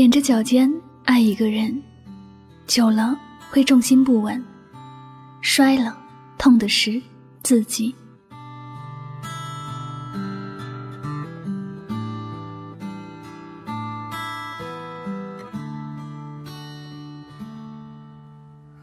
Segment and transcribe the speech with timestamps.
[0.00, 0.72] 踮着脚尖
[1.04, 1.78] 爱一个人，
[2.66, 3.14] 久了
[3.50, 4.42] 会重心不稳，
[5.42, 5.94] 摔了
[6.38, 6.98] 痛的是
[7.42, 7.94] 自己。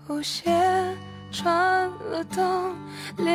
[0.07, 0.95] 舞鞋
[1.31, 2.75] 穿了洞，
[3.17, 3.33] 裂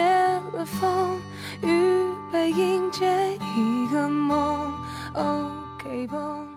[0.54, 1.18] 了缝，
[1.64, 4.72] 预备迎接一个梦。
[5.14, 6.51] OK 绷。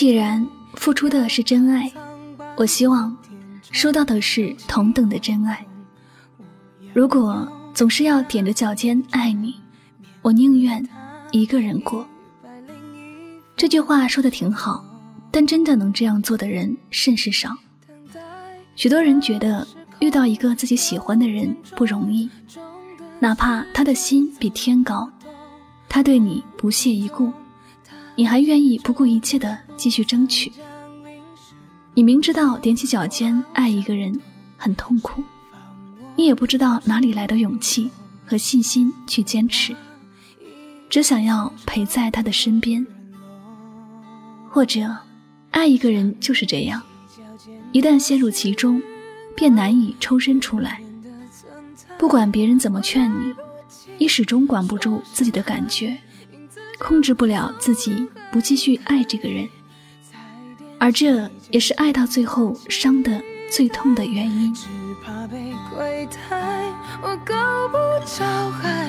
[0.00, 1.92] 既然付出的是真爱，
[2.56, 3.14] 我希望
[3.70, 5.62] 收到的是同等的真爱。
[6.94, 9.54] 如果总是要踮着脚尖爱你，
[10.22, 10.82] 我宁愿
[11.32, 12.08] 一个人过。
[13.58, 14.82] 这句话说的挺好，
[15.30, 17.54] 但真的能这样做的人甚是少。
[18.76, 22.26] 许多人觉得遇到一个自己喜欢的人不容易，
[23.18, 25.10] 哪怕他的心比天高，
[25.90, 27.30] 他对你不屑一顾。
[28.16, 30.52] 你还愿意不顾一切的继续争取？
[31.94, 34.20] 你明知道踮起脚尖爱一个人
[34.58, 35.24] 很痛苦，
[36.16, 37.90] 你也不知道哪里来的勇气
[38.26, 39.74] 和信心去坚持，
[40.90, 42.86] 只想要陪在他的身边。
[44.50, 44.94] 或者，
[45.50, 46.82] 爱一个人就是这样，
[47.72, 48.82] 一旦陷入其中，
[49.34, 50.82] 便难以抽身出来。
[51.98, 53.34] 不管别人怎么劝你，
[53.96, 55.96] 你始终管不住自己的感觉。
[56.78, 59.46] 控制不了自己不继续爱这个人，
[60.80, 64.52] 而这也是爱到最后伤的最痛的原因。
[64.54, 64.66] 只
[65.04, 66.64] 怕被鬼胎，
[67.02, 67.34] 我够
[67.68, 67.76] 不
[68.06, 68.88] 着海，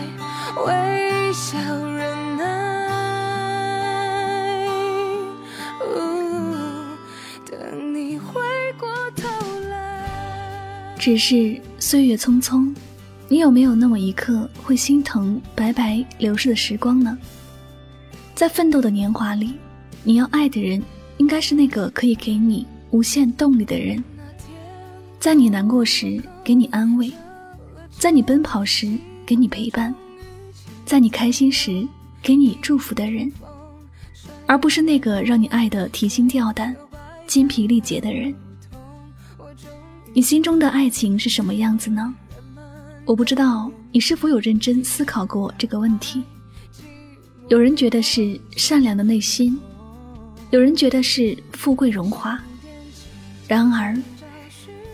[0.66, 2.10] 微笑忍。
[7.46, 8.40] 等你回
[8.80, 8.88] 过
[9.18, 9.28] 头
[9.70, 10.96] 来。
[10.98, 12.74] 只是岁月匆匆，
[13.28, 17.18] 你有没有那么一刻会心疼白白流逝的时光呢？
[18.34, 19.56] 在奋斗的年华里，
[20.04, 20.82] 你要爱的人
[21.22, 24.04] 应该是那个可以给你无限动力的人，
[25.20, 27.14] 在你难过时给你安慰，
[27.92, 29.94] 在你奔跑时给你陪伴，
[30.84, 31.88] 在你开心时
[32.24, 33.32] 给你祝福的人，
[34.48, 36.76] 而不是那个让你爱的提心吊胆、
[37.28, 38.34] 精疲力竭的人。
[40.16, 42.12] 你心中的爱情是什么样子呢？
[43.06, 46.24] 我不知道你是否有认真思考过这个问题。
[47.48, 49.56] 有人觉得是善良的内心，
[50.52, 52.38] 有人觉得是富贵荣华。
[53.48, 53.98] 然而，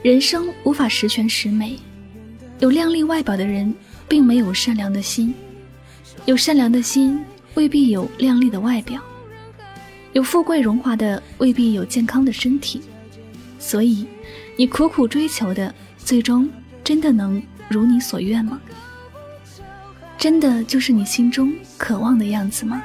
[0.04, 1.78] 人生无法十全十美。
[2.60, 3.74] 有靓丽外表的人，
[4.08, 5.34] 并没有善良的心；
[6.26, 7.20] 有善良的心，
[7.56, 9.00] 未必有靓丽的外表；
[10.14, 12.84] 有富贵荣华的，未必有健康的身体。
[13.58, 14.06] 所以，
[14.56, 16.48] 你苦苦追求的，最终
[16.84, 18.62] 真的能如你所愿吗？
[20.20, 22.84] 真的就是你心中渴望的样子吗？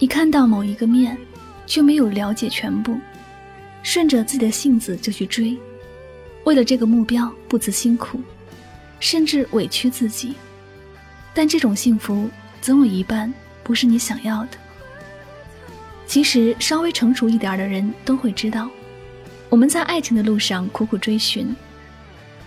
[0.00, 1.14] 你看到某一个面，
[1.66, 2.98] 却没有了解全部，
[3.82, 5.54] 顺着自己的性子就去追，
[6.44, 8.18] 为了这个目标不辞辛苦，
[8.98, 10.34] 甚至委屈自己，
[11.34, 12.30] 但这种幸福
[12.62, 13.30] 总有一半
[13.62, 14.52] 不是你想要的。
[16.06, 18.70] 其实，稍微成熟一点的人都会知道，
[19.50, 21.54] 我们在爱情的路上苦苦追寻，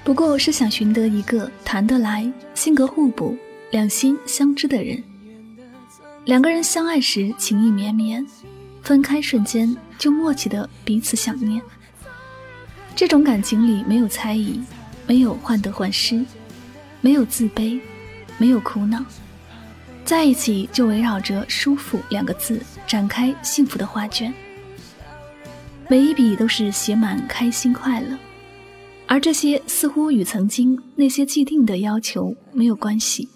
[0.04, 3.38] 不过是想寻得一个谈得来、性格互补、
[3.70, 5.04] 两心相知的人。
[6.26, 8.26] 两个人相爱时情意绵绵，
[8.82, 11.62] 分开瞬间就默契的彼此想念。
[12.96, 14.62] 这种感情里没有猜疑，
[15.06, 16.26] 没有患得患失，
[17.02, 17.78] 没有自卑，
[18.38, 19.04] 没有苦恼。
[20.06, 24.34] 在一起就围绕着“舒服”两个字展开幸福的画卷，
[25.90, 28.18] 每一笔都是写满开心快乐。
[29.08, 33.28] 而这些似乎与曾经那些既定的要求没有关系。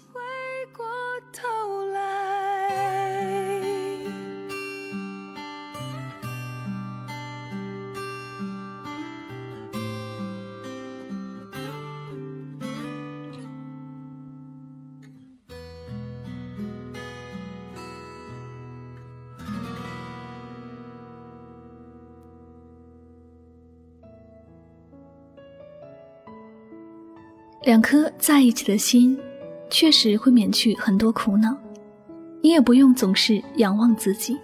[27.64, 29.18] 两颗在一起的心，
[29.68, 31.56] 确实会免去很多苦恼。
[32.40, 34.38] 你也不用总是仰望自己，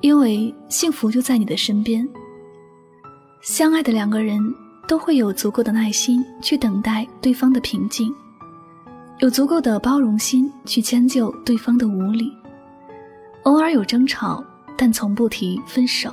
[0.00, 2.06] 因为幸福就在你的身边。
[3.42, 4.40] 相爱的两个人
[4.88, 8.12] 都会有足够的耐心去等待对方的平静，
[9.20, 12.32] 有足够的包容心去迁就对方的无理。
[13.44, 14.44] 偶尔有争吵，
[14.76, 16.12] 但从不提分手。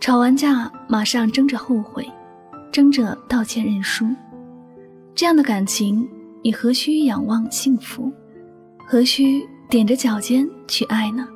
[0.00, 2.08] 吵完架马上争着后悔，
[2.70, 4.06] 争着道歉认输。
[5.18, 6.08] 这样的感情，
[6.44, 8.08] 你何须仰望幸福，
[8.86, 11.26] 何须踮着脚尖去爱呢？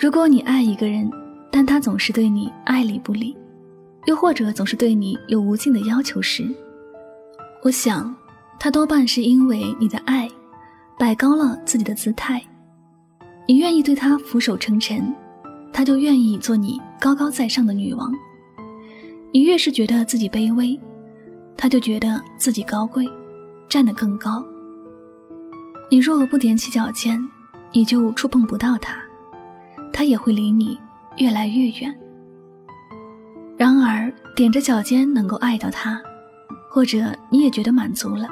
[0.00, 1.10] 如果你爱一个人，
[1.50, 3.36] 但他总是对你爱理不理，
[4.06, 6.48] 又或者总是对你有无尽的要求时，
[7.62, 8.16] 我想，
[8.58, 10.26] 他多半是因为你的爱
[10.98, 12.42] 摆高了自己的姿态。
[13.46, 15.14] 你愿意对他俯首称臣，
[15.70, 18.10] 他就愿意做你高高在上的女王。
[19.34, 20.78] 你越是觉得自己卑微，
[21.56, 23.04] 他就觉得自己高贵，
[23.68, 24.44] 站得更高。
[25.90, 27.20] 你若不踮起脚尖，
[27.72, 28.94] 你就触碰不到他，
[29.92, 30.78] 他也会离你
[31.16, 31.92] 越来越远。
[33.56, 36.00] 然而，踮着脚尖能够爱到他，
[36.70, 38.28] 或者你也觉得满足了。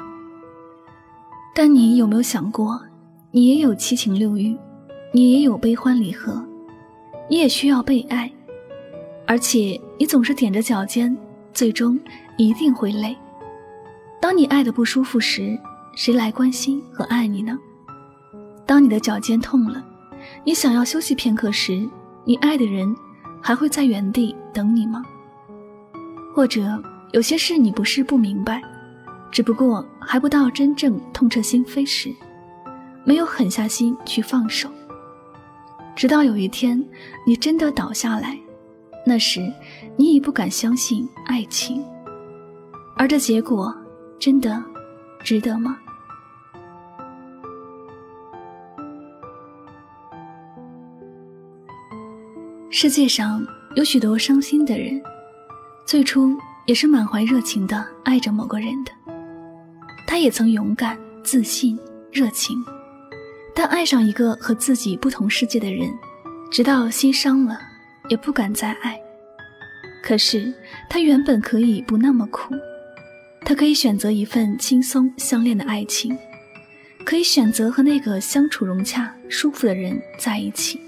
[1.53, 2.81] 但你有没有想过，
[3.29, 4.57] 你也有七情六欲，
[5.11, 6.41] 你也有悲欢离合，
[7.29, 8.31] 你也需要被爱。
[9.25, 11.15] 而且你总是踮着脚尖，
[11.53, 11.99] 最终
[12.37, 13.15] 一定会累。
[14.21, 15.57] 当你爱的不舒服时，
[15.95, 17.57] 谁来关心和爱你呢？
[18.65, 19.83] 当你的脚尖痛了，
[20.43, 21.87] 你想要休息片刻时，
[22.23, 22.95] 你爱的人
[23.41, 25.03] 还会在原地等你吗？
[26.33, 26.81] 或者
[27.11, 28.61] 有些事你不是不明白，
[29.31, 32.13] 只不过还不到真正痛彻心扉时，
[33.03, 34.69] 没有狠下心去放手。
[35.95, 36.83] 直到有一天，
[37.27, 38.37] 你真的倒下来。
[39.05, 39.51] 那时，
[39.97, 41.83] 你已不敢相信爱情，
[42.95, 43.75] 而这结果
[44.17, 44.63] 真的
[45.23, 45.77] 值得吗？
[52.69, 53.45] 世界上
[53.75, 55.01] 有许多伤心的人，
[55.85, 56.35] 最初
[56.65, 58.91] 也是满怀热情的爱着某个人的，
[60.07, 61.77] 他也曾勇敢、自信、
[62.09, 62.57] 热情，
[63.53, 65.93] 但爱上一个和自己不同世界的人，
[66.49, 67.72] 直到心伤了。
[68.09, 68.99] 也不敢再爱。
[70.01, 70.53] 可是
[70.89, 72.53] 他原本可以不那么苦，
[73.45, 76.17] 他可以选择一份轻松相恋的爱情，
[77.05, 80.79] 可以选择和那个相处融洽、舒服的人在一起。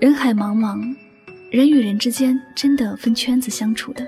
[0.00, 0.80] 人海茫茫，
[1.52, 4.04] 人与人之间真的分圈子相处的。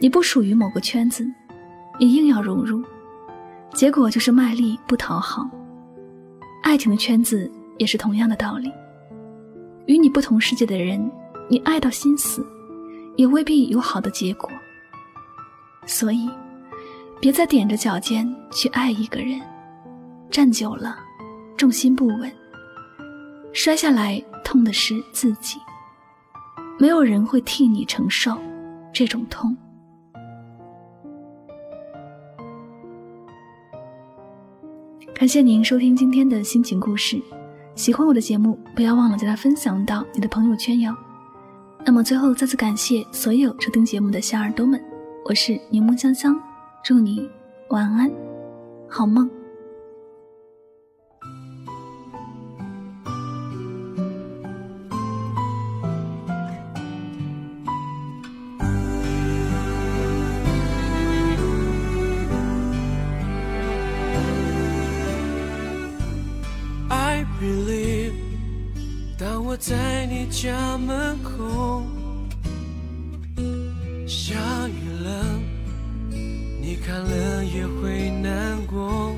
[0.00, 1.22] 你不属于某个圈子，
[1.98, 2.82] 你硬要融入，
[3.74, 5.48] 结果就是卖力不讨好。
[6.62, 8.72] 爱情的圈子也是同样的道理。
[9.86, 11.10] 与你不同世界的人，
[11.48, 12.46] 你爱到心死，
[13.16, 14.48] 也未必有好的结果。
[15.86, 16.30] 所以，
[17.20, 19.40] 别再踮着脚尖去爱一个人，
[20.30, 20.96] 站久了，
[21.56, 22.32] 重心不稳，
[23.52, 25.58] 摔下来痛的是自己。
[26.78, 28.38] 没有人会替你承受
[28.92, 29.56] 这种痛。
[35.14, 37.20] 感谢您收听今天的心情故事。
[37.80, 40.94] 喜欢我的节目，不要忘了将它分享到你的朋友圈哟。
[41.82, 44.78] 那么最后再次感谢所有收听节目的小耳朵们，
[45.24, 46.38] 我是柠檬香香，
[46.84, 47.26] 祝你
[47.70, 48.12] 晚安，
[48.86, 49.39] 好梦。
[69.60, 71.82] 在你家门口，
[74.06, 74.34] 下
[74.66, 75.38] 雨了，
[76.58, 79.14] 你看了也会难过。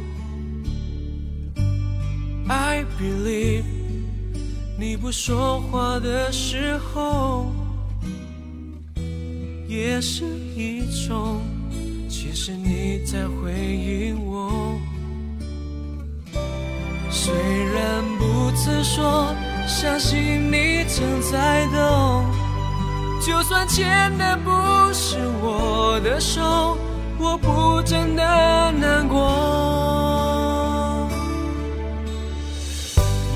[2.49, 3.63] I believe，
[4.77, 7.47] 你不说话的时候，
[9.69, 10.25] 也是
[10.57, 11.41] 一种，
[12.09, 14.77] 其实你在回应我。
[17.13, 19.33] 虽然不曾说。
[19.67, 22.25] 相信你正在懂。
[23.25, 24.51] 就算牵的不
[24.93, 26.77] 是我的手，
[27.19, 28.23] 我不真的
[28.73, 29.19] 难过。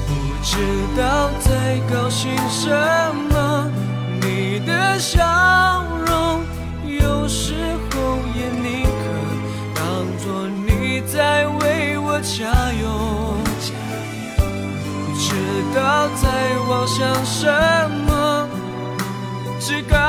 [0.06, 0.56] 不知
[0.96, 2.68] 道在高兴什
[3.30, 3.70] 么，
[4.20, 6.44] 你的笑容
[6.84, 7.54] 有时
[7.90, 8.90] 候也宁可
[9.74, 9.82] 当
[10.18, 13.15] 作你在为我加油。
[15.76, 17.46] 不知道在妄想什
[18.06, 18.48] 么。
[19.60, 20.05] 只告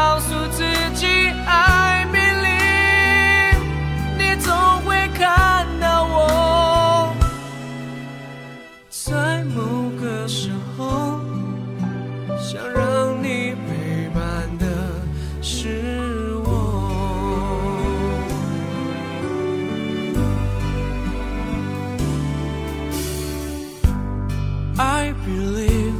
[25.07, 25.93] I believe，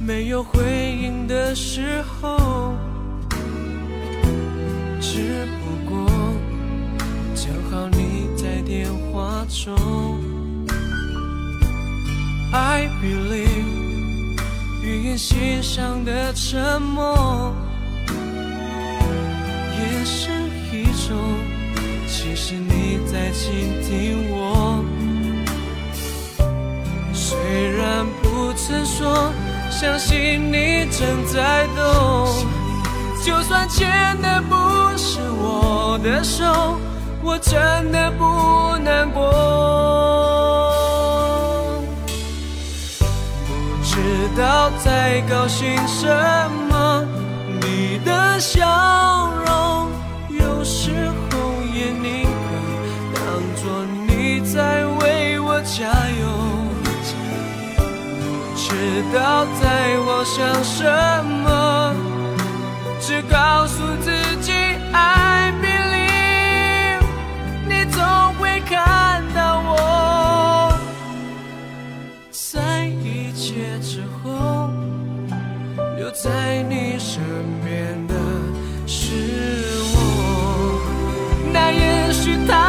[0.00, 0.62] 没有回
[0.98, 2.74] 应的时候。
[4.98, 6.08] 只不过
[7.34, 9.76] 恰好你在电话中
[12.50, 14.38] ，I believe，
[14.82, 17.54] 语言欣赏的沉默，
[19.78, 20.30] 也是
[20.72, 21.14] 一种，
[22.08, 24.82] 其实你在倾听我。
[28.68, 29.32] 曾说，
[29.70, 32.44] 相信你正在懂。
[33.24, 34.54] 就算牵的不
[34.98, 36.78] 是我的手。
[37.22, 39.30] 我真的不难过，
[43.46, 46.06] 不知道在高兴什
[46.68, 47.04] 么。
[47.62, 48.66] 你的笑
[59.12, 60.84] 道在妄想什
[61.24, 61.94] 么，
[63.00, 64.10] 只告诉自
[64.40, 64.52] 己
[64.92, 65.96] 爱别离，
[67.68, 68.02] 你总
[68.38, 68.48] 会。
[68.70, 70.78] 看到我，
[72.30, 74.68] 在一切之后，
[75.96, 77.22] 留在你身
[77.64, 78.14] 边的
[78.86, 79.06] 是
[79.94, 79.96] 我。
[81.50, 82.67] 那也许他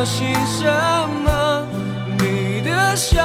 [0.00, 0.62] 我信什
[1.24, 1.66] 么？
[2.20, 3.18] 你的笑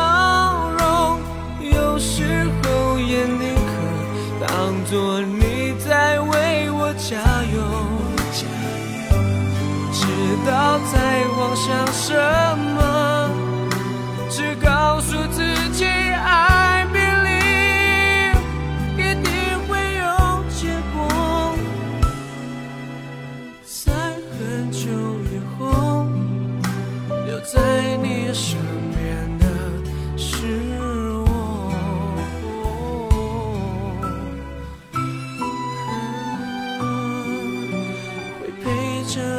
[0.79, 1.19] 容
[1.61, 3.71] 有时候也宁可
[4.47, 7.13] 当作你在为我加
[7.53, 7.61] 油。
[9.07, 9.13] 不
[9.93, 10.01] 知
[10.49, 10.51] 道
[10.91, 10.95] 在
[11.37, 11.63] 妄想
[11.93, 12.09] 什
[12.57, 12.62] 么。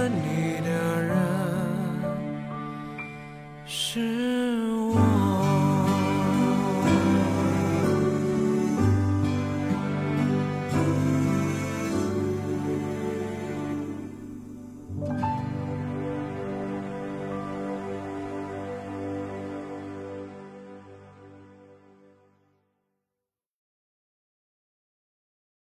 [0.09, 0.44] good.